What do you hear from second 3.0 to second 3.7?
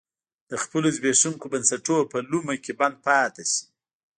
پاتې شي.